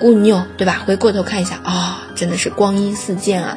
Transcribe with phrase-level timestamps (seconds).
[0.00, 0.82] 古牛，对吧？
[0.86, 3.56] 回过头看一下啊，真的是光阴似箭啊！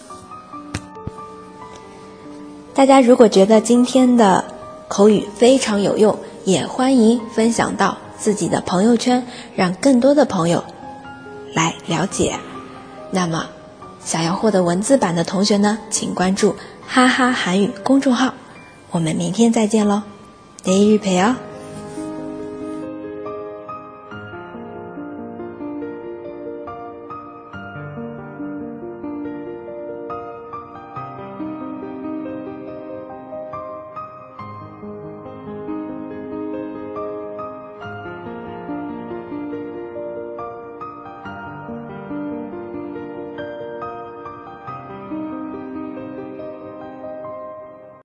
[2.81, 4.43] 大家如果觉得今天的
[4.87, 9.23] 口语非常有用也欢迎分享到自己的朋友圈
[9.55, 10.63] 让更多的朋友
[11.53, 12.39] 来了解。
[13.11, 13.45] 那么
[14.03, 16.55] 想要获得文字版的同学呢请关注
[16.87, 18.33] 哈哈韩语公众号
[18.89, 20.01] 我们明天再见喽
[20.63, 21.35] 得一日陪哦。